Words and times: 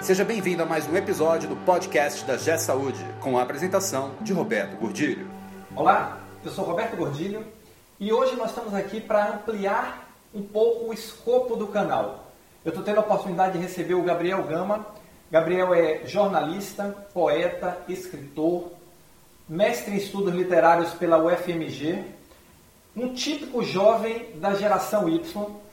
Seja 0.00 0.24
bem-vindo 0.24 0.62
a 0.62 0.66
mais 0.66 0.86
um 0.88 0.96
episódio 0.96 1.48
do 1.48 1.56
podcast 1.56 2.24
da 2.24 2.36
G 2.36 2.56
Saúde, 2.56 3.04
com 3.20 3.36
a 3.36 3.42
apresentação 3.42 4.14
de 4.20 4.32
Roberto 4.32 4.76
Gordilho. 4.78 5.28
Olá, 5.74 6.20
eu 6.44 6.52
sou 6.52 6.64
Roberto 6.64 6.96
Gordilho 6.96 7.44
e 7.98 8.12
hoje 8.12 8.36
nós 8.36 8.50
estamos 8.50 8.72
aqui 8.74 9.00
para 9.00 9.34
ampliar 9.34 10.08
um 10.32 10.42
pouco 10.42 10.86
o 10.86 10.94
escopo 10.94 11.56
do 11.56 11.66
canal. 11.66 12.32
Eu 12.64 12.68
estou 12.70 12.84
tendo 12.84 12.98
a 12.98 13.00
oportunidade 13.00 13.54
de 13.54 13.58
receber 13.58 13.94
o 13.94 14.02
Gabriel 14.02 14.44
Gama. 14.44 14.86
Gabriel 15.30 15.74
é 15.74 16.06
jornalista, 16.06 17.06
poeta, 17.12 17.76
escritor, 17.88 18.70
mestre 19.48 19.94
em 19.94 19.96
estudos 19.96 20.32
literários 20.32 20.92
pela 20.94 21.18
UFMG, 21.18 22.04
um 22.96 23.12
típico 23.12 23.64
jovem 23.64 24.30
da 24.36 24.54
geração 24.54 25.08
Y 25.08 25.67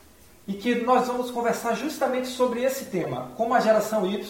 e 0.48 0.54
que 0.54 0.75
nós 0.75 1.07
vamos 1.07 1.32
conversar 1.32 1.73
justamente 1.73 2.27
sobre 2.27 2.64
esse 2.64 2.86
tema, 2.86 3.32
como 3.36 3.54
a 3.54 3.59
geração 3.59 4.05
Y 4.05 4.23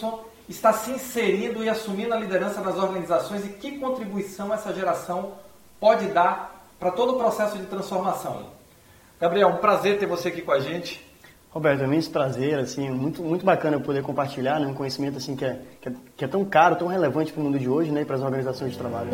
está 0.48 0.72
se 0.72 0.90
inserindo 0.90 1.62
e 1.62 1.68
assumindo 1.68 2.14
a 2.14 2.16
liderança 2.16 2.60
das 2.60 2.76
organizações 2.76 3.44
e 3.44 3.48
que 3.48 3.78
contribuição 3.78 4.54
essa 4.54 4.72
geração 4.72 5.32
pode 5.80 6.06
dar 6.06 6.68
para 6.78 6.90
todo 6.90 7.14
o 7.14 7.18
processo 7.18 7.58
de 7.58 7.66
transformação. 7.66 8.46
Gabriel, 9.20 9.48
um 9.48 9.56
prazer 9.56 9.98
ter 9.98 10.06
você 10.06 10.28
aqui 10.28 10.42
com 10.42 10.52
a 10.52 10.60
gente. 10.60 11.04
Roberto, 11.50 11.80
é 11.80 11.84
um 11.84 11.86
imenso 11.86 12.10
prazer, 12.10 12.58
assim, 12.58 12.90
muito, 12.90 13.22
muito 13.22 13.44
bacana 13.44 13.76
eu 13.76 13.80
poder 13.80 14.02
compartilhar 14.02 14.60
né, 14.60 14.66
um 14.66 14.74
conhecimento 14.74 15.16
assim, 15.16 15.34
que, 15.34 15.44
é, 15.44 15.58
que, 15.80 15.88
é, 15.88 15.92
que 16.18 16.24
é 16.24 16.28
tão 16.28 16.44
caro, 16.44 16.76
tão 16.76 16.86
relevante 16.86 17.32
para 17.32 17.40
o 17.40 17.44
mundo 17.44 17.58
de 17.58 17.68
hoje 17.68 17.90
né, 17.90 18.02
e 18.02 18.04
para 18.04 18.16
as 18.16 18.22
organizações 18.22 18.72
de 18.72 18.78
trabalho. 18.78 19.08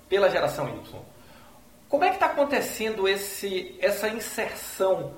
pela 0.08 0.28
geração 0.28 0.68
Y. 0.68 1.00
Como 1.88 2.02
é 2.02 2.08
que 2.08 2.16
está 2.16 2.26
acontecendo 2.26 3.06
esse, 3.06 3.76
essa 3.80 4.08
inserção 4.08 5.12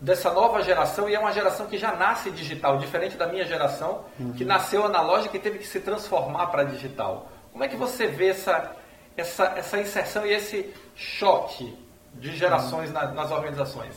dessa 0.00 0.32
nova 0.32 0.62
geração 0.62 1.08
e 1.08 1.14
é 1.14 1.18
uma 1.18 1.32
geração 1.32 1.66
que 1.66 1.78
já 1.78 1.94
nasce 1.94 2.30
digital, 2.30 2.78
diferente 2.78 3.16
da 3.16 3.26
minha 3.26 3.44
geração, 3.44 4.04
uhum. 4.18 4.32
que 4.32 4.44
nasceu 4.44 4.84
analógica 4.84 5.36
e 5.36 5.40
teve 5.40 5.58
que 5.58 5.66
se 5.66 5.80
transformar 5.80 6.46
para 6.48 6.64
digital. 6.64 7.30
Como 7.52 7.64
é 7.64 7.68
que 7.68 7.76
você 7.76 8.06
vê 8.06 8.28
essa, 8.28 8.72
essa, 9.16 9.44
essa 9.56 9.80
inserção 9.80 10.26
e 10.26 10.32
esse 10.32 10.72
choque 10.94 11.76
de 12.14 12.36
gerações 12.36 12.88
uhum. 12.88 12.94
na, 12.94 13.12
nas 13.12 13.30
organizações? 13.30 13.94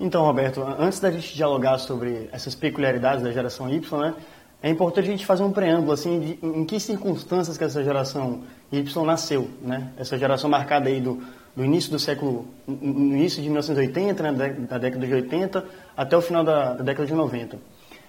Então, 0.00 0.22
Roberto, 0.24 0.62
antes 0.78 1.00
da 1.00 1.10
gente 1.10 1.34
dialogar 1.34 1.78
sobre 1.78 2.28
essas 2.32 2.54
peculiaridades 2.54 3.22
da 3.22 3.32
geração 3.32 3.68
Y, 3.68 3.98
né, 3.98 4.14
é 4.62 4.68
importante 4.68 5.08
a 5.08 5.10
gente 5.10 5.26
fazer 5.26 5.42
um 5.42 5.52
preâmbulo 5.52 5.92
assim 5.92 6.20
de 6.20 6.38
em 6.42 6.64
que 6.64 6.80
circunstâncias 6.80 7.56
que 7.56 7.64
essa 7.64 7.82
geração 7.82 8.42
Y 8.72 9.04
nasceu, 9.04 9.48
né? 9.62 9.92
Essa 9.96 10.18
geração 10.18 10.50
marcada 10.50 10.88
aí 10.88 11.00
do 11.00 11.22
do 11.58 11.64
início 11.64 11.90
do 11.90 11.98
século, 11.98 12.46
no 12.68 13.16
início 13.16 13.42
de 13.42 13.48
1980, 13.48 14.22
né, 14.22 14.56
da 14.70 14.78
década 14.78 15.04
de 15.04 15.12
80, 15.12 15.64
até 15.96 16.16
o 16.16 16.20
final 16.20 16.44
da, 16.44 16.74
da 16.74 16.84
década 16.84 17.04
de 17.04 17.12
90. 17.12 17.58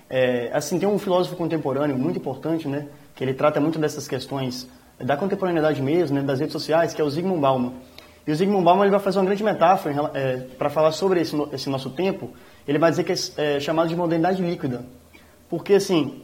É, 0.08 0.52
assim, 0.54 0.78
tem 0.78 0.88
um 0.88 1.00
filósofo 1.00 1.36
contemporâneo 1.36 1.98
muito 1.98 2.20
importante, 2.20 2.68
né, 2.68 2.86
que 3.16 3.24
ele 3.24 3.34
trata 3.34 3.60
muito 3.60 3.80
dessas 3.80 4.08
questões 4.08 4.70
da 5.00 5.18
contemporaneidade 5.18 5.82
mesmo, 5.82 6.18
né, 6.18 6.22
das 6.22 6.40
redes 6.40 6.54
sociais, 6.54 6.94
que 6.94 7.02
é 7.02 7.04
o 7.04 7.10
Zygmunt 7.10 7.40
Bauman. 7.40 7.74
E 8.28 8.32
o 8.32 8.36
Zygmunt 8.36 8.64
Bauman 8.64 8.84
ele 8.84 8.92
vai 8.92 9.00
fazer 9.00 9.18
uma 9.18 9.26
grande 9.26 9.44
metáfora 9.44 10.12
é, 10.14 10.38
para 10.56 10.70
falar 10.70 10.92
sobre 10.92 11.20
esse, 11.20 11.36
esse, 11.52 11.72
nosso 11.72 11.90
tempo. 11.90 12.30
Ele 12.68 12.78
vai 12.78 12.92
dizer 12.92 13.04
que 13.04 13.14
é, 13.14 13.56
é 13.56 13.60
chamado 13.60 13.90
de 13.90 13.96
modernidade 13.96 14.44
líquida. 14.44 14.86
Porque, 15.50 15.74
assim, 15.74 16.22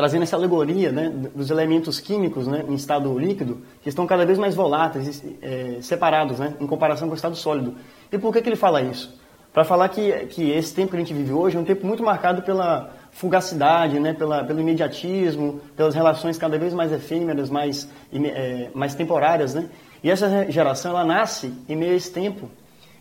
trazendo 0.00 0.22
essa 0.22 0.34
alegoria 0.34 0.90
né, 0.90 1.12
dos 1.34 1.50
elementos 1.50 2.00
químicos 2.00 2.46
né, 2.46 2.64
em 2.66 2.72
estado 2.72 3.18
líquido, 3.18 3.60
que 3.82 3.88
estão 3.90 4.06
cada 4.06 4.24
vez 4.24 4.38
mais 4.38 4.54
voláteis, 4.54 5.22
é, 5.42 5.76
separados, 5.82 6.38
né, 6.38 6.54
em 6.58 6.66
comparação 6.66 7.06
com 7.06 7.12
o 7.12 7.16
estado 7.16 7.36
sólido. 7.36 7.74
E 8.10 8.16
por 8.16 8.32
que, 8.32 8.40
que 8.40 8.48
ele 8.48 8.56
fala 8.56 8.80
isso? 8.80 9.14
Para 9.52 9.62
falar 9.62 9.90
que, 9.90 10.10
que 10.28 10.50
esse 10.52 10.74
tempo 10.74 10.92
que 10.92 10.96
a 10.96 11.00
gente 11.00 11.12
vive 11.12 11.34
hoje 11.34 11.58
é 11.58 11.60
um 11.60 11.64
tempo 11.64 11.86
muito 11.86 12.02
marcado 12.02 12.40
pela 12.40 12.90
fugacidade, 13.10 14.00
né, 14.00 14.14
pela, 14.14 14.42
pelo 14.42 14.60
imediatismo, 14.60 15.60
pelas 15.76 15.94
relações 15.94 16.38
cada 16.38 16.56
vez 16.56 16.72
mais 16.72 16.90
efêmeras, 16.92 17.50
mais, 17.50 17.86
é, 18.10 18.70
mais 18.72 18.94
temporárias. 18.94 19.52
Né? 19.52 19.68
E 20.02 20.10
essa 20.10 20.50
geração 20.50 20.92
ela 20.92 21.04
nasce 21.04 21.52
em 21.68 21.76
meio 21.76 21.92
a 21.92 21.96
esse 21.96 22.10
tempo. 22.10 22.48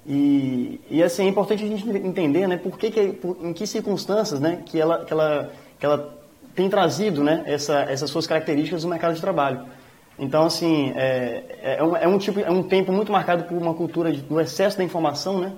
E, 0.06 0.82
e 0.90 1.02
assim, 1.02 1.28
é 1.28 1.30
importante 1.30 1.64
a 1.64 1.68
gente 1.68 1.88
entender 1.90 2.46
né, 2.46 2.58
por 2.58 2.78
que, 2.78 2.92
que 2.92 3.14
por, 3.14 3.38
em 3.42 3.54
que 3.54 3.66
circunstâncias 3.66 4.42
né, 4.42 4.64
que, 4.66 4.78
ela, 4.78 5.06
que, 5.06 5.14
ela, 5.14 5.50
que 5.80 5.86
ela 5.86 6.19
tem 6.60 6.70
trazido 6.70 7.24
né, 7.24 7.42
essa, 7.46 7.84
essas 7.84 8.10
suas 8.10 8.28
características 8.28 8.84
no 8.84 8.90
mercado 8.90 9.16
de 9.16 9.22
trabalho. 9.22 9.62
Então, 10.20 10.44
assim, 10.44 10.92
é, 10.94 11.78
é, 11.80 11.82
um, 11.82 11.96
é, 11.96 12.06
um, 12.06 12.18
tipo, 12.18 12.38
é 12.42 12.52
um 12.52 12.62
tempo 12.62 12.92
muito 12.92 13.14
marcado 13.14 13.46
por 13.46 13.58
uma 13.58 13.74
cultura 13.74 14.12
de, 14.12 14.22
do 14.22 14.42
excesso 14.42 14.78
da 14.78 14.84
informação, 14.84 15.40
né? 15.40 15.54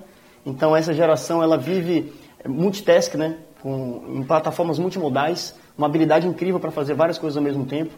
Então, 0.46 0.76
essa 0.76 0.94
geração, 0.94 1.42
ela 1.42 1.58
vive 1.58 2.12
multitask, 2.46 3.16
né? 3.16 3.38
Com, 3.60 4.04
em 4.14 4.22
plataformas 4.22 4.78
multimodais, 4.78 5.56
uma 5.76 5.88
habilidade 5.88 6.28
incrível 6.28 6.60
para 6.60 6.70
fazer 6.70 6.94
várias 6.94 7.18
coisas 7.18 7.36
ao 7.36 7.42
mesmo 7.42 7.66
tempo. 7.66 7.92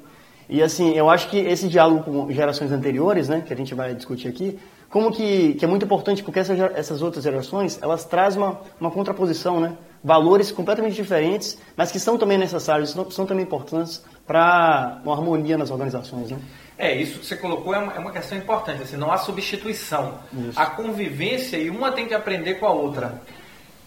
E, 0.49 0.63
assim, 0.63 0.95
eu 0.95 1.11
acho 1.11 1.29
que 1.29 1.37
esse 1.37 1.69
diálogo 1.69 2.05
com 2.05 2.33
gerações 2.33 2.73
anteriores, 2.73 3.29
né? 3.29 3.43
Que 3.47 3.53
a 3.53 3.57
gente 3.57 3.75
vai 3.75 3.95
discutir 3.95 4.29
aqui, 4.29 4.59
como 4.89 5.13
que, 5.13 5.53
que 5.55 5.65
é 5.67 5.69
muito 5.69 5.85
importante, 5.85 6.23
porque 6.23 6.39
essas, 6.39 6.59
essas 6.75 7.03
outras 7.03 7.23
gerações, 7.23 7.79
elas 7.83 8.07
trazem 8.07 8.41
uma, 8.41 8.61
uma 8.81 8.91
contraposição, 8.91 9.61
né? 9.61 9.75
Valores 10.05 10.53
completamente 10.53 10.95
diferentes, 10.95 11.59
mas 11.75 11.91
que 11.91 11.99
são 11.99 12.19
também 12.19 12.37
necessários, 12.37 12.91
são, 12.91 13.11
são 13.11 13.25
também 13.25 13.43
importantes 13.43 14.05
para 14.27 15.01
uma 15.03 15.15
harmonia 15.15 15.57
nas 15.57 15.71
organizações. 15.71 16.31
Né? 16.31 16.39
É, 16.77 16.95
isso 16.95 17.21
que 17.21 17.27
você 17.27 17.37
colocou 17.37 17.75
é 17.75 17.79
uma, 17.79 17.93
é 17.95 17.99
uma 17.99 18.13
questão 18.13 18.37
importante, 18.37 18.83
assim, 18.83 18.99
não 18.99 19.11
há 19.11 19.17
substituição. 19.17 20.19
Isso. 20.31 20.61
A 20.61 20.67
convivência 20.67 21.57
e 21.57 21.71
uma 21.71 21.91
tem 21.91 22.07
que 22.07 22.13
aprender 22.13 22.55
com 22.55 22.67
a 22.67 22.73
outra. 22.73 23.23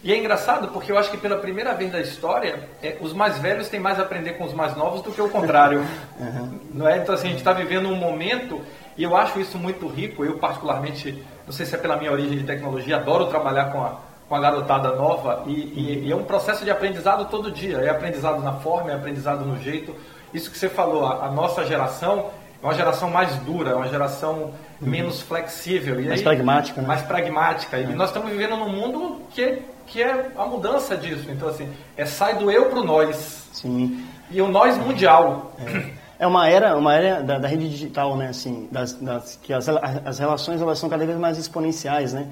E 0.02 0.12
é 0.12 0.16
engraçado 0.16 0.68
porque 0.68 0.90
eu 0.90 0.98
acho 0.98 1.10
que 1.10 1.16
pela 1.16 1.36
primeira 1.36 1.74
vez 1.74 1.90
da 1.92 2.00
história, 2.00 2.68
é, 2.82 2.96
os 3.00 3.12
mais 3.12 3.38
velhos 3.38 3.68
têm 3.68 3.78
mais 3.78 3.98
a 3.98 4.02
aprender 4.02 4.32
com 4.34 4.44
os 4.44 4.54
mais 4.54 4.76
novos 4.76 5.02
do 5.02 5.12
que 5.12 5.20
o 5.20 5.28
contrário. 5.28 5.80
uhum. 6.18 6.58
não 6.72 6.88
é? 6.88 6.98
Então 6.98 7.14
assim, 7.14 7.28
a 7.28 7.30
gente 7.30 7.40
está 7.40 7.52
vivendo 7.52 7.88
um 7.88 7.96
momento 7.96 8.60
e 8.96 9.02
eu 9.02 9.16
acho 9.16 9.40
isso 9.40 9.58
muito 9.58 9.86
rico. 9.86 10.24
Eu 10.24 10.38
particularmente, 10.38 11.22
não 11.46 11.52
sei 11.52 11.66
se 11.66 11.74
é 11.74 11.78
pela 11.78 11.96
minha 11.96 12.10
origem 12.10 12.38
de 12.38 12.44
tecnologia, 12.44 12.96
adoro 12.96 13.26
trabalhar 13.26 13.66
com 13.72 13.82
a, 13.82 13.98
com 14.28 14.34
a 14.34 14.40
garotada 14.40 14.94
nova 14.94 15.44
e, 15.46 15.52
e, 15.52 16.06
e, 16.06 16.12
é 16.12 16.16
um 16.16 16.24
processo 16.24 16.64
de 16.64 16.70
aprendizado 16.70 17.28
todo 17.30 17.50
dia. 17.50 17.78
É 17.78 17.88
aprendizado 17.88 18.42
na 18.42 18.52
forma, 18.52 18.90
é 18.90 18.94
aprendizado 18.94 19.44
no 19.44 19.58
jeito. 19.58 19.94
Isso 20.34 20.50
que 20.50 20.58
você 20.58 20.68
falou, 20.68 21.06
a, 21.06 21.26
a 21.26 21.30
nossa 21.30 21.64
geração 21.64 22.30
é 22.62 22.66
uma 22.66 22.74
geração 22.74 23.08
mais 23.08 23.36
dura, 23.36 23.70
é 23.70 23.74
uma 23.74 23.88
geração 23.88 24.52
menos 24.80 25.22
flexível. 25.22 25.94
mais 25.94 26.10
aí, 26.10 26.22
pragmática, 26.22 26.80
né? 26.80 26.86
Mais 26.86 27.02
pragmática. 27.02 27.78
E 27.78 27.84
é. 27.84 27.86
nós 27.86 28.10
estamos 28.10 28.30
vivendo 28.30 28.56
num 28.56 28.68
mundo 28.68 29.22
que, 29.30 29.62
que 29.86 30.02
é 30.02 30.30
a 30.36 30.44
mudança 30.44 30.96
disso. 30.96 31.30
Então, 31.30 31.48
assim, 31.48 31.68
é 31.96 32.04
sai 32.04 32.36
do 32.36 32.50
eu 32.50 32.66
para 32.66 32.80
o 32.80 32.84
nós. 32.84 33.48
Sim. 33.52 34.04
E 34.30 34.42
o 34.42 34.48
nós 34.48 34.76
mundial. 34.76 35.52
É. 35.58 36.24
é 36.24 36.26
uma 36.26 36.48
era, 36.48 36.76
uma 36.76 36.94
era 36.94 37.22
da, 37.22 37.38
da 37.38 37.48
rede 37.48 37.68
digital, 37.68 38.16
né? 38.16 38.28
Assim, 38.28 38.68
das, 38.70 38.92
das, 38.94 39.38
que 39.42 39.52
as, 39.52 39.68
as 39.68 40.18
relações 40.18 40.60
elas 40.60 40.78
são 40.78 40.88
cada 40.88 41.06
vez 41.06 41.16
mais 41.16 41.38
exponenciais, 41.38 42.12
né? 42.12 42.26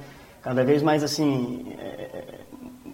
Cada 0.46 0.62
vez 0.62 0.80
mais 0.80 1.02
assim 1.02 1.66
é, 1.76 2.38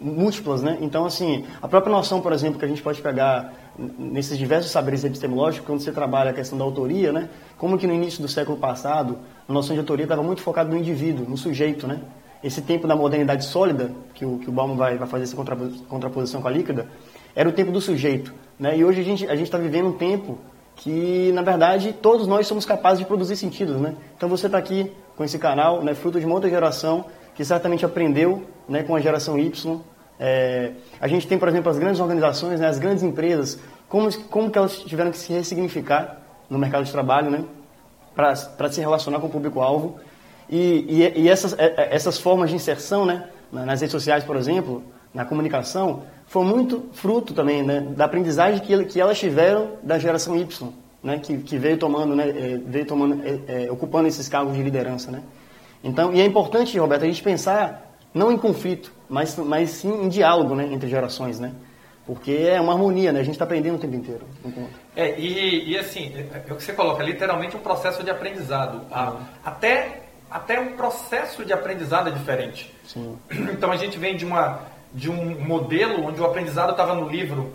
múltiplas, 0.01 0.63
né? 0.63 0.79
Então 0.81 1.05
assim 1.05 1.45
a 1.61 1.67
própria 1.67 1.91
noção, 1.91 2.19
por 2.19 2.33
exemplo, 2.33 2.57
que 2.57 2.65
a 2.65 2.67
gente 2.67 2.81
pode 2.81 2.99
pegar 2.99 3.53
nesses 3.77 4.39
diversos 4.39 4.71
saberes 4.71 5.03
epistemológicos 5.03 5.67
quando 5.67 5.79
você 5.79 5.91
trabalha 5.91 6.31
a 6.31 6.33
questão 6.33 6.57
da 6.57 6.63
autoria, 6.63 7.11
né? 7.11 7.29
Como 7.55 7.77
que 7.77 7.85
no 7.85 7.93
início 7.93 8.23
do 8.23 8.27
século 8.27 8.57
passado 8.57 9.19
a 9.47 9.53
noção 9.53 9.75
de 9.75 9.79
autoria 9.81 10.05
estava 10.05 10.23
muito 10.23 10.41
focada 10.41 10.67
no 10.67 10.75
indivíduo, 10.75 11.29
no 11.29 11.37
sujeito, 11.37 11.85
né? 11.85 12.01
Esse 12.43 12.59
tempo 12.59 12.87
da 12.87 12.95
modernidade 12.95 13.45
sólida 13.45 13.91
que 14.15 14.25
o 14.25 14.39
que 14.39 14.49
o 14.49 14.51
Bauman 14.51 14.75
vai, 14.75 14.97
vai 14.97 15.07
fazer 15.07 15.25
essa 15.25 15.35
contraposição 15.87 16.41
com 16.41 16.47
a 16.47 16.51
líquida 16.51 16.87
era 17.35 17.47
o 17.47 17.51
tempo 17.51 17.71
do 17.71 17.79
sujeito, 17.79 18.33
né? 18.57 18.75
E 18.75 18.83
hoje 18.83 19.01
a 19.01 19.03
gente 19.03 19.27
a 19.29 19.35
está 19.35 19.59
vivendo 19.59 19.89
um 19.89 19.93
tempo 19.93 20.39
que 20.75 21.31
na 21.33 21.43
verdade 21.43 21.93
todos 21.93 22.25
nós 22.25 22.47
somos 22.47 22.65
capazes 22.65 22.97
de 22.97 23.05
produzir 23.05 23.35
sentidos, 23.35 23.79
né? 23.79 23.93
Então 24.17 24.27
você 24.27 24.47
está 24.47 24.57
aqui 24.57 24.91
com 25.15 25.23
esse 25.23 25.37
canal, 25.37 25.83
né? 25.83 25.93
Fruto 25.93 26.19
de 26.19 26.25
uma 26.25 26.33
outra 26.33 26.49
geração 26.49 27.05
que 27.35 27.43
certamente 27.43 27.85
aprendeu 27.85 28.43
né, 28.67 28.83
com 28.83 28.95
a 28.95 28.99
geração 28.99 29.37
Y. 29.37 29.81
É, 30.19 30.71
a 30.99 31.07
gente 31.07 31.27
tem, 31.27 31.37
por 31.37 31.47
exemplo, 31.47 31.69
as 31.69 31.77
grandes 31.77 31.99
organizações, 31.99 32.59
né, 32.59 32.67
as 32.67 32.79
grandes 32.79 33.03
empresas, 33.03 33.59
como, 33.89 34.11
como 34.27 34.49
que 34.49 34.57
elas 34.57 34.77
tiveram 34.79 35.11
que 35.11 35.17
se 35.17 35.33
ressignificar 35.33 36.21
no 36.49 36.57
mercado 36.57 36.83
de 36.83 36.91
trabalho, 36.91 37.29
né, 37.31 37.43
para 38.15 38.71
se 38.71 38.79
relacionar 38.79 39.19
com 39.19 39.27
o 39.27 39.29
público-alvo. 39.29 39.99
E, 40.49 40.85
e, 40.87 41.21
e, 41.21 41.29
essas, 41.29 41.53
é, 41.57 41.73
é, 41.77 41.95
essas 41.95 42.19
formas 42.19 42.49
de 42.49 42.55
inserção, 42.55 43.05
né, 43.05 43.27
nas 43.51 43.81
redes 43.81 43.91
sociais, 43.91 44.23
por 44.23 44.35
exemplo, 44.35 44.83
na 45.13 45.25
comunicação, 45.25 46.03
foi 46.25 46.43
muito 46.43 46.89
fruto 46.93 47.33
também 47.33 47.63
né, 47.63 47.81
da 47.81 48.05
aprendizagem 48.05 48.59
que, 48.59 48.85
que 48.85 48.99
elas 48.99 49.19
tiveram 49.19 49.73
da 49.83 49.97
geração 49.99 50.35
Y, 50.35 50.73
né, 51.01 51.19
que, 51.19 51.37
que 51.37 51.57
veio 51.57 51.77
tomando, 51.77 52.15
né, 52.15 52.29
é, 52.29 52.59
veio 52.65 52.85
tomando, 52.85 53.21
é, 53.25 53.71
ocupando 53.71 54.07
esses 54.07 54.27
cargos 54.27 54.55
de 54.55 54.63
liderança, 54.63 55.11
né. 55.11 55.21
Então, 55.83 56.13
e 56.13 56.21
é 56.21 56.25
importante, 56.25 56.77
Roberto, 56.77 57.03
a 57.03 57.07
gente 57.07 57.21
pensar 57.21 57.93
não 58.13 58.31
em 58.31 58.37
conflito, 58.37 58.91
mas, 59.09 59.35
mas 59.37 59.71
sim 59.71 60.05
em 60.05 60.09
diálogo 60.09 60.55
né, 60.55 60.67
entre 60.71 60.87
gerações, 60.87 61.39
né? 61.39 61.51
Porque 62.05 62.31
é 62.31 62.59
uma 62.59 62.73
harmonia, 62.73 63.11
né? 63.11 63.21
A 63.21 63.23
gente 63.23 63.35
está 63.35 63.45
aprendendo 63.45 63.75
o 63.75 63.79
tempo 63.79 63.95
inteiro. 63.95 64.21
É, 64.95 65.17
e, 65.17 65.71
e 65.71 65.77
assim, 65.77 66.13
é, 66.15 66.41
é 66.49 66.53
o 66.53 66.55
que 66.55 66.63
você 66.63 66.73
coloca, 66.73 67.01
literalmente 67.01 67.55
um 67.55 67.59
processo 67.59 68.03
de 68.03 68.09
aprendizado. 68.09 68.81
Até, 69.43 70.01
até 70.29 70.59
um 70.59 70.75
processo 70.75 71.45
de 71.45 71.53
aprendizado 71.53 72.09
é 72.09 72.11
diferente. 72.11 72.73
Sim. 72.85 73.17
Então 73.53 73.71
a 73.71 73.77
gente 73.77 73.97
vem 73.97 74.15
de, 74.15 74.25
uma, 74.25 74.59
de 74.93 75.09
um 75.09 75.39
modelo 75.45 76.05
onde 76.05 76.19
o 76.19 76.25
aprendizado 76.25 76.71
estava 76.71 76.93
no 76.93 77.07
livro, 77.07 77.53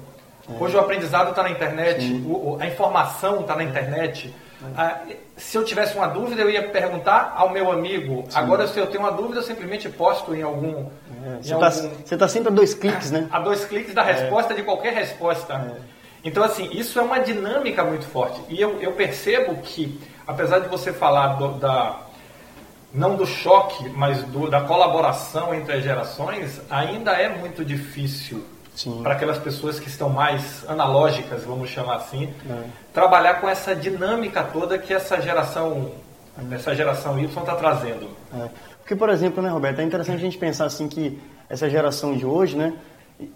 é. 0.48 0.62
hoje 0.62 0.76
o 0.76 0.80
aprendizado 0.80 1.30
está 1.30 1.42
na 1.42 1.50
internet, 1.50 2.10
o, 2.26 2.56
a 2.58 2.66
informação 2.66 3.40
está 3.40 3.54
na 3.54 3.64
internet. 3.64 4.34
Ah, 4.76 5.02
se 5.36 5.56
eu 5.56 5.64
tivesse 5.64 5.96
uma 5.96 6.08
dúvida, 6.08 6.42
eu 6.42 6.50
ia 6.50 6.68
perguntar 6.68 7.32
ao 7.36 7.50
meu 7.50 7.70
amigo. 7.70 8.24
Sim. 8.28 8.38
Agora, 8.38 8.66
se 8.66 8.78
eu 8.78 8.86
tenho 8.88 9.00
uma 9.00 9.12
dúvida, 9.12 9.38
eu 9.38 9.42
simplesmente 9.42 9.88
posto 9.88 10.34
em 10.34 10.42
algum. 10.42 10.86
É, 11.24 11.38
você 11.40 11.86
está 12.02 12.16
tá 12.16 12.28
sempre 12.28 12.48
a 12.48 12.52
dois 12.52 12.74
cliques, 12.74 13.10
né? 13.10 13.28
A 13.30 13.38
dois 13.38 13.64
cliques 13.64 13.94
da 13.94 14.02
é. 14.02 14.12
resposta 14.12 14.52
é. 14.52 14.56
de 14.56 14.62
qualquer 14.62 14.94
resposta. 14.94 15.54
É. 15.54 15.80
Então, 16.24 16.42
assim, 16.42 16.68
isso 16.72 16.98
é 16.98 17.02
uma 17.02 17.20
dinâmica 17.20 17.84
muito 17.84 18.06
forte. 18.06 18.40
E 18.48 18.60
eu, 18.60 18.80
eu 18.80 18.92
percebo 18.92 19.54
que, 19.62 20.00
apesar 20.26 20.58
de 20.58 20.68
você 20.68 20.92
falar 20.92 21.36
do, 21.36 21.52
da. 21.54 22.00
Não 22.92 23.16
do 23.16 23.26
choque, 23.26 23.88
mas 23.90 24.22
do, 24.24 24.50
da 24.50 24.62
colaboração 24.62 25.54
entre 25.54 25.74
as 25.74 25.84
gerações, 25.84 26.60
ainda 26.70 27.12
é 27.12 27.28
muito 27.28 27.62
difícil 27.64 28.42
para 29.02 29.14
aquelas 29.14 29.38
pessoas 29.38 29.80
que 29.80 29.88
estão 29.88 30.08
mais 30.08 30.64
analógicas, 30.68 31.42
vamos 31.44 31.70
chamar 31.70 31.96
assim, 31.96 32.32
é. 32.48 32.64
trabalhar 32.92 33.40
com 33.40 33.48
essa 33.48 33.74
dinâmica 33.74 34.42
toda 34.42 34.78
que 34.78 34.92
essa 34.92 35.20
geração, 35.20 35.90
essa 36.52 36.74
geração 36.74 37.18
Y 37.18 37.24
está 37.26 37.54
trazendo. 37.56 38.08
É. 38.34 38.48
Porque, 38.78 38.94
por 38.94 39.10
exemplo, 39.10 39.42
né, 39.42 39.48
Roberto, 39.48 39.80
é 39.80 39.84
interessante 39.84 40.16
a 40.16 40.20
gente 40.20 40.38
pensar 40.38 40.66
assim 40.66 40.88
que 40.88 41.20
essa 41.48 41.68
geração 41.68 42.16
de 42.16 42.24
hoje, 42.24 42.56
né, 42.56 42.74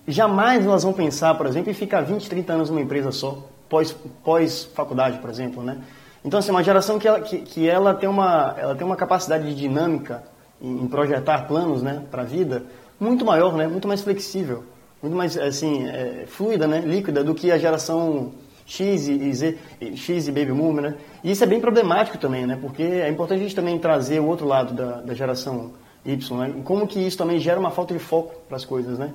jamais 0.06 0.64
elas 0.64 0.82
vão 0.82 0.92
pensar, 0.92 1.34
por 1.34 1.46
exemplo, 1.46 1.70
em 1.70 1.74
ficar 1.74 2.02
20, 2.02 2.28
30 2.28 2.52
anos 2.52 2.70
numa 2.70 2.80
empresa 2.80 3.10
só, 3.10 3.38
pós, 3.68 3.92
pós 4.22 4.64
faculdade, 4.74 5.18
por 5.18 5.28
exemplo, 5.28 5.62
né? 5.62 5.78
Então, 6.24 6.38
assim, 6.38 6.52
uma 6.52 6.62
geração 6.62 7.00
que 7.00 7.08
ela, 7.08 7.20
que, 7.20 7.38
que 7.38 7.68
ela, 7.68 7.94
tem, 7.94 8.08
uma, 8.08 8.54
ela 8.56 8.74
tem 8.76 8.86
uma 8.86 8.94
capacidade 8.94 9.44
de 9.44 9.54
dinâmica 9.56 10.22
em, 10.60 10.84
em 10.84 10.86
projetar 10.86 11.48
planos 11.48 11.82
né, 11.82 12.00
para 12.10 12.22
a 12.22 12.24
vida 12.24 12.62
muito 13.00 13.24
maior, 13.24 13.56
né, 13.56 13.66
muito 13.66 13.88
mais 13.88 14.02
flexível 14.02 14.64
muito 15.02 15.16
mais 15.16 15.36
assim 15.36 15.86
é, 15.88 16.24
fluida, 16.26 16.66
né, 16.66 16.80
líquida 16.80 17.24
do 17.24 17.34
que 17.34 17.50
a 17.50 17.58
geração 17.58 18.32
X 18.64 19.08
e 19.08 19.32
Z, 19.34 19.58
X 19.96 20.28
e 20.28 20.32
Baby 20.32 20.52
Boom, 20.52 20.74
né? 20.74 20.94
E 21.22 21.32
isso 21.32 21.42
é 21.42 21.46
bem 21.46 21.60
problemático 21.60 22.16
também, 22.16 22.46
né? 22.46 22.56
Porque 22.60 22.82
é 22.82 23.08
importante 23.08 23.40
a 23.40 23.42
gente 23.42 23.54
também 23.54 23.78
trazer 23.78 24.20
o 24.20 24.26
outro 24.26 24.46
lado 24.46 24.72
da, 24.72 25.00
da 25.00 25.14
geração 25.14 25.72
Y, 26.06 26.38
né? 26.38 26.54
Como 26.64 26.86
que 26.86 27.00
isso 27.00 27.18
também 27.18 27.38
gera 27.38 27.58
uma 27.58 27.70
falta 27.70 27.92
de 27.92 28.00
foco 28.00 28.34
para 28.48 28.56
as 28.56 28.64
coisas, 28.64 28.98
né? 28.98 29.12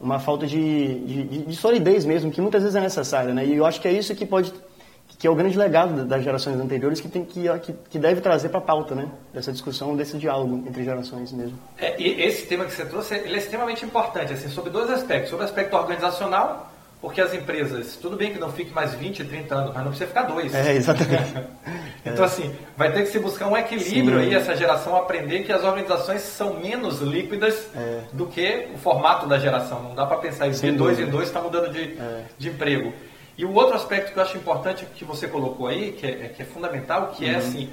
Uma 0.00 0.18
falta 0.18 0.46
de, 0.46 0.94
de, 1.00 1.38
de, 1.44 1.56
solidez 1.56 2.04
mesmo, 2.04 2.30
que 2.30 2.40
muitas 2.40 2.62
vezes 2.62 2.76
é 2.76 2.80
necessária, 2.80 3.34
né? 3.34 3.44
E 3.44 3.56
eu 3.56 3.66
acho 3.66 3.80
que 3.80 3.88
é 3.88 3.92
isso 3.92 4.14
que 4.14 4.24
pode 4.24 4.52
que 5.18 5.26
é 5.26 5.30
o 5.30 5.34
grande 5.34 5.56
legado 5.56 6.04
das 6.04 6.22
gerações 6.22 6.58
anteriores 6.60 7.00
que 7.00 7.08
tem 7.08 7.24
que, 7.24 7.46
que, 7.88 7.98
deve 7.98 8.20
trazer 8.20 8.50
para 8.50 8.58
a 8.58 8.62
pauta, 8.62 8.94
né? 8.94 9.08
Dessa 9.32 9.50
discussão, 9.50 9.96
desse 9.96 10.18
diálogo 10.18 10.64
entre 10.66 10.84
gerações 10.84 11.32
mesmo. 11.32 11.58
É, 11.78 12.00
e 12.00 12.22
esse 12.22 12.46
tema 12.46 12.64
que 12.64 12.72
você 12.72 12.84
trouxe, 12.84 13.14
ele 13.14 13.34
é 13.34 13.38
extremamente 13.38 13.84
importante, 13.84 14.32
assim, 14.32 14.48
sobre 14.48 14.70
dois 14.70 14.90
aspectos. 14.90 15.30
Sobre 15.30 15.44
o 15.44 15.48
aspecto 15.48 15.74
organizacional, 15.74 16.70
porque 17.00 17.20
as 17.20 17.32
empresas, 17.32 17.96
tudo 17.96 18.16
bem 18.16 18.32
que 18.32 18.38
não 18.38 18.52
fique 18.52 18.72
mais 18.72 18.92
20, 18.94 19.24
30 19.24 19.54
anos, 19.54 19.74
mas 19.74 19.84
não 19.84 19.90
precisa 19.90 20.08
ficar 20.08 20.22
dois. 20.22 20.54
É, 20.54 20.74
exatamente. 20.74 21.34
então, 22.04 22.24
é. 22.24 22.26
assim, 22.26 22.54
vai 22.76 22.92
ter 22.92 23.02
que 23.02 23.08
se 23.08 23.18
buscar 23.18 23.48
um 23.48 23.56
equilíbrio 23.56 24.18
Sim. 24.18 24.26
aí, 24.26 24.34
essa 24.34 24.54
geração 24.54 24.96
aprender 24.96 25.44
que 25.44 25.52
as 25.52 25.64
organizações 25.64 26.22
são 26.22 26.60
menos 26.60 27.00
líquidas 27.00 27.68
é. 27.74 28.00
do 28.12 28.26
que 28.26 28.68
o 28.74 28.78
formato 28.78 29.26
da 29.26 29.38
geração. 29.38 29.82
Não 29.82 29.94
dá 29.94 30.04
para 30.04 30.18
pensar 30.18 30.48
em 30.48 30.50
de 30.50 30.72
dois 30.72 30.98
em 30.98 31.06
dois 31.06 31.28
está 31.28 31.40
mudando 31.40 31.70
de, 31.72 31.98
é. 31.98 32.22
de 32.36 32.48
emprego. 32.48 32.92
E 33.38 33.44
o 33.44 33.52
outro 33.52 33.76
aspecto 33.76 34.12
que 34.12 34.18
eu 34.18 34.22
acho 34.22 34.36
importante 34.36 34.86
que 34.94 35.04
você 35.04 35.28
colocou 35.28 35.66
aí, 35.66 35.92
que 35.92 36.06
é, 36.06 36.28
que 36.34 36.42
é 36.42 36.44
fundamental, 36.44 37.08
que 37.08 37.24
é, 37.24 37.28
uhum. 37.28 37.34
é 37.34 37.38
assim, 37.38 37.70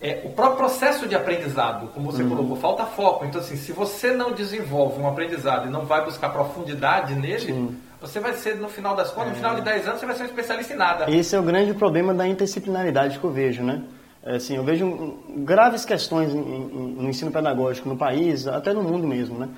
é, 0.00 0.22
o 0.24 0.30
próprio 0.30 0.58
processo 0.58 1.06
de 1.06 1.14
aprendizado, 1.14 1.88
como 1.88 2.10
você 2.10 2.22
uhum. 2.22 2.30
colocou, 2.30 2.56
falta 2.56 2.84
foco. 2.86 3.24
Então, 3.24 3.40
assim, 3.40 3.56
se 3.56 3.72
você 3.72 4.12
não 4.12 4.32
desenvolve 4.32 5.00
um 5.00 5.08
aprendizado 5.08 5.68
e 5.68 5.70
não 5.70 5.84
vai 5.84 6.04
buscar 6.04 6.30
profundidade 6.30 7.14
nele, 7.14 7.40
Sim. 7.40 7.76
você 8.00 8.20
vai 8.20 8.34
ser, 8.34 8.56
no 8.56 8.68
final 8.68 8.94
das 8.94 9.10
contas, 9.10 9.28
é. 9.28 9.30
no 9.32 9.36
final 9.36 9.54
de 9.54 9.62
10 9.62 9.88
anos, 9.88 10.00
você 10.00 10.06
vai 10.06 10.16
ser 10.16 10.22
um 10.22 10.26
especialista 10.26 10.72
em 10.74 10.76
nada. 10.76 11.10
Esse 11.10 11.34
é 11.34 11.40
o 11.40 11.42
grande 11.42 11.72
problema 11.74 12.12
da 12.12 12.26
interdisciplinaridade 12.26 13.18
que 13.18 13.24
eu 13.24 13.30
vejo, 13.30 13.62
né? 13.62 13.82
É, 14.22 14.36
assim, 14.36 14.56
eu 14.56 14.64
vejo 14.64 15.18
graves 15.38 15.84
questões 15.84 16.32
no 16.34 17.08
ensino 17.08 17.30
pedagógico 17.30 17.88
no 17.88 17.96
país, 17.96 18.46
até 18.46 18.72
no 18.72 18.82
mundo 18.82 19.06
mesmo, 19.06 19.38
né? 19.38 19.48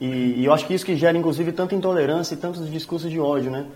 E, 0.00 0.40
e 0.40 0.44
eu 0.44 0.52
acho 0.52 0.66
que 0.66 0.74
isso 0.74 0.84
que 0.84 0.94
gera, 0.96 1.16
inclusive, 1.16 1.50
tanta 1.52 1.74
intolerância 1.74 2.34
e 2.34 2.36
tantos 2.36 2.70
discursos 2.70 3.10
de 3.10 3.18
ódio, 3.18 3.50
né? 3.50 3.66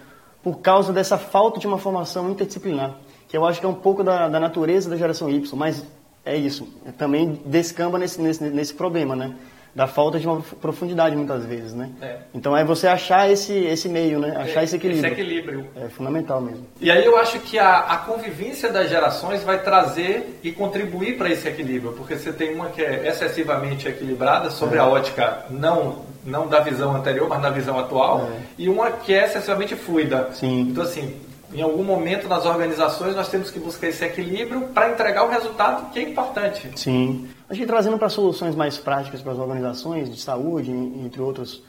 Por 0.42 0.60
causa 0.60 0.92
dessa 0.92 1.18
falta 1.18 1.60
de 1.60 1.66
uma 1.66 1.78
formação 1.78 2.30
interdisciplinar, 2.30 2.96
que 3.28 3.36
eu 3.36 3.46
acho 3.46 3.60
que 3.60 3.66
é 3.66 3.68
um 3.68 3.74
pouco 3.74 4.02
da, 4.02 4.28
da 4.28 4.40
natureza 4.40 4.88
da 4.88 4.96
geração 4.96 5.30
Y, 5.30 5.56
mas 5.56 5.84
é 6.24 6.36
isso, 6.36 6.68
também 6.98 7.40
descamba 7.44 7.98
nesse, 7.98 8.20
nesse, 8.20 8.44
nesse 8.44 8.74
problema, 8.74 9.16
né? 9.16 9.34
Da 9.72 9.86
falta 9.86 10.18
de 10.18 10.26
uma 10.26 10.42
profundidade 10.60 11.14
muitas 11.14 11.44
vezes, 11.44 11.72
né? 11.72 11.90
É. 12.02 12.16
Então 12.34 12.56
é 12.56 12.64
você 12.64 12.88
achar 12.88 13.30
esse, 13.30 13.52
esse 13.52 13.88
meio, 13.88 14.18
né? 14.18 14.34
Achar 14.36 14.62
é, 14.62 14.64
esse 14.64 14.74
equilíbrio. 14.74 15.12
Esse 15.12 15.20
equilíbrio. 15.20 15.66
É 15.76 15.88
fundamental 15.88 16.40
mesmo. 16.40 16.66
E 16.80 16.90
aí 16.90 17.04
eu 17.04 17.16
acho 17.16 17.38
que 17.38 17.56
a, 17.56 17.78
a 17.78 17.98
convivência 17.98 18.72
das 18.72 18.90
gerações 18.90 19.44
vai 19.44 19.62
trazer 19.62 20.40
e 20.42 20.50
contribuir 20.50 21.16
para 21.16 21.30
esse 21.30 21.46
equilíbrio, 21.46 21.92
porque 21.92 22.16
você 22.16 22.32
tem 22.32 22.52
uma 22.52 22.70
que 22.70 22.82
é 22.82 23.06
excessivamente 23.06 23.86
equilibrada 23.86 24.50
sobre 24.50 24.76
é. 24.76 24.80
a 24.80 24.86
ótica 24.88 25.46
não 25.48 26.09
não 26.24 26.46
da 26.46 26.60
visão 26.60 26.94
anterior, 26.94 27.28
mas 27.28 27.40
da 27.40 27.50
visão 27.50 27.78
atual, 27.78 28.20
é. 28.20 28.40
e 28.58 28.68
uma 28.68 28.90
que 28.90 29.14
é 29.14 29.24
excessivamente 29.24 29.74
fluida. 29.74 30.30
Sim. 30.32 30.60
Então, 30.70 30.82
assim, 30.82 31.16
em 31.52 31.62
algum 31.62 31.82
momento 31.82 32.28
nas 32.28 32.46
organizações 32.46 33.16
nós 33.16 33.28
temos 33.28 33.50
que 33.50 33.58
buscar 33.58 33.88
esse 33.88 34.04
equilíbrio 34.04 34.68
para 34.68 34.90
entregar 34.90 35.24
o 35.24 35.30
resultado 35.30 35.90
que 35.92 35.98
é 35.98 36.02
importante. 36.02 36.70
Sim. 36.76 37.28
A 37.48 37.54
gente 37.54 37.66
trazendo 37.66 37.98
para 37.98 38.08
soluções 38.08 38.54
mais 38.54 38.78
práticas 38.78 39.20
para 39.20 39.32
as 39.32 39.38
organizações 39.38 40.10
de 40.10 40.20
saúde, 40.20 40.70
entre 40.70 41.20
outros, 41.20 41.62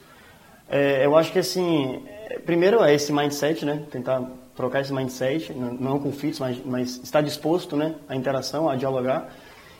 é, 0.68 1.04
eu 1.04 1.16
acho 1.16 1.32
que 1.32 1.38
assim, 1.38 2.02
primeiro 2.46 2.82
é 2.84 2.94
esse 2.94 3.12
mindset, 3.12 3.64
né? 3.64 3.82
Tentar 3.90 4.22
trocar 4.54 4.80
esse 4.80 4.92
mindset, 4.92 5.52
não 5.52 5.98
conflitos, 5.98 6.38
mas, 6.38 6.58
mas 6.64 7.00
estar 7.02 7.20
disposto, 7.22 7.76
né, 7.76 7.94
à 8.08 8.14
interação, 8.14 8.68
a 8.68 8.76
dialogar 8.76 9.30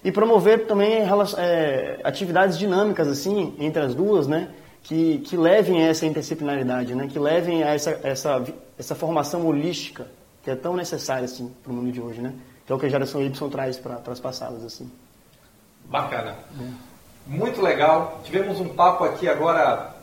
e 0.05 0.11
promover 0.11 0.67
também 0.67 1.03
é, 1.39 2.01
atividades 2.03 2.59
dinâmicas 2.59 3.07
assim 3.07 3.55
entre 3.59 3.83
as 3.83 3.95
duas, 3.95 4.27
né? 4.27 4.49
Que, 4.83 5.19
que 5.19 5.37
levem 5.37 5.85
a 5.85 5.89
essa 5.89 6.05
interdisciplinaridade, 6.07 6.95
né? 6.95 7.07
que 7.07 7.19
levem 7.19 7.63
a 7.63 7.75
essa, 7.75 7.99
essa, 8.03 8.45
essa 8.79 8.95
formação 8.95 9.47
holística 9.47 10.07
que 10.43 10.51
é 10.51 10.57
tão 10.57 10.75
necessária 10.75 11.25
assim, 11.25 11.55
para 11.63 11.73
o 11.73 11.77
mundo 11.77 11.93
de 11.93 12.01
hoje, 12.01 12.21
né? 12.21 12.35
que 12.67 12.73
é 12.73 12.75
o 12.75 12.79
que 12.79 12.87
a 12.87 12.89
geração 12.89 13.23
Y 13.23 13.49
traz 13.49 13.79
para 13.79 14.01
as 14.07 14.21
passadas. 14.21 14.65
Assim. 14.65 14.91
Bacana. 15.85 16.37
É. 16.61 16.93
Muito 17.27 17.63
legal. 17.63 18.21
Tivemos 18.25 18.59
um 18.61 18.71
papo 18.71 19.05
aqui 19.05 19.29
agora 19.29 19.95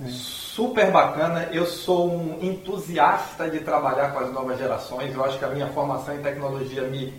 é. 0.00 0.08
super 0.08 0.90
bacana. 0.92 1.48
Eu 1.52 1.66
sou 1.66 2.08
um 2.08 2.38
entusiasta 2.40 3.50
de 3.50 3.58
trabalhar 3.60 4.12
com 4.12 4.20
as 4.20 4.32
novas 4.32 4.58
gerações. 4.58 5.12
Eu 5.12 5.24
acho 5.24 5.38
que 5.38 5.44
a 5.44 5.48
minha 5.48 5.66
formação 5.68 6.14
em 6.14 6.22
tecnologia 6.22 6.82
me, 6.82 7.12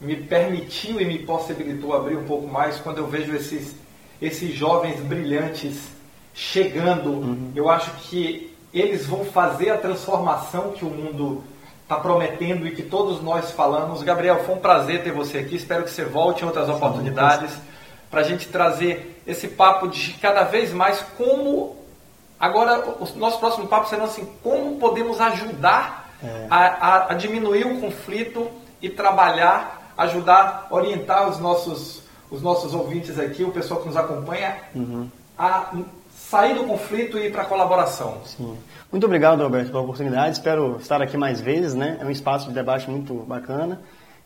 me 0.00 0.16
permitiu 0.16 1.00
e 1.00 1.04
me 1.04 1.20
possibilitou 1.20 1.94
abrir 1.94 2.16
um 2.16 2.24
pouco 2.24 2.48
mais 2.48 2.78
quando 2.78 2.98
eu 2.98 3.06
vejo 3.06 3.34
esses, 3.36 3.76
esses 4.20 4.52
jovens 4.52 5.00
brilhantes 5.00 5.99
chegando. 6.34 7.10
Uhum. 7.10 7.52
Eu 7.54 7.68
acho 7.68 7.90
que 8.02 8.56
eles 8.72 9.06
vão 9.06 9.24
fazer 9.24 9.70
a 9.70 9.78
transformação 9.78 10.72
que 10.72 10.84
o 10.84 10.90
mundo 10.90 11.42
está 11.82 11.96
prometendo 11.96 12.66
e 12.66 12.70
que 12.70 12.82
todos 12.82 13.20
nós 13.20 13.50
falamos. 13.50 14.02
Gabriel, 14.02 14.44
foi 14.44 14.54
um 14.54 14.58
prazer 14.58 15.02
ter 15.02 15.12
você 15.12 15.38
aqui. 15.38 15.56
Espero 15.56 15.82
que 15.82 15.90
você 15.90 16.04
volte 16.04 16.42
em 16.42 16.46
outras 16.46 16.66
Sim, 16.66 16.72
oportunidades 16.72 17.50
para 18.10 18.20
a 18.20 18.24
gente 18.24 18.48
trazer 18.48 19.22
esse 19.26 19.48
papo 19.48 19.88
de 19.88 20.12
cada 20.14 20.44
vez 20.44 20.72
mais 20.72 21.00
como. 21.16 21.76
Agora, 22.38 22.96
o 23.00 23.18
nosso 23.18 23.38
próximo 23.38 23.66
papo 23.66 23.88
será 23.88 24.04
assim: 24.04 24.26
como 24.42 24.76
podemos 24.76 25.20
ajudar 25.20 26.10
é. 26.22 26.46
a, 26.48 26.58
a, 26.58 27.12
a 27.12 27.14
diminuir 27.14 27.66
o 27.66 27.80
conflito 27.80 28.48
e 28.80 28.88
trabalhar, 28.88 29.92
ajudar, 29.96 30.68
orientar 30.70 31.28
os 31.28 31.38
nossos, 31.38 32.02
os 32.30 32.40
nossos 32.40 32.72
ouvintes 32.72 33.18
aqui, 33.18 33.42
o 33.42 33.50
pessoal 33.50 33.80
que 33.80 33.88
nos 33.88 33.96
acompanha, 33.96 34.56
uhum. 34.74 35.08
a 35.36 35.72
sair 36.30 36.54
do 36.54 36.64
conflito 36.64 37.18
e 37.18 37.26
ir 37.26 37.32
para 37.32 37.42
a 37.42 37.44
colaboração. 37.44 38.18
Sim. 38.24 38.56
Muito 38.92 39.04
obrigado, 39.04 39.42
Alberto, 39.42 39.72
pela 39.72 39.82
oportunidade. 39.82 40.36
Espero 40.36 40.76
estar 40.80 41.02
aqui 41.02 41.16
mais 41.16 41.40
vezes, 41.40 41.74
né? 41.74 41.98
É 42.00 42.04
um 42.04 42.10
espaço 42.10 42.46
de 42.48 42.54
debate 42.54 42.88
muito 42.88 43.14
bacana. 43.14 43.80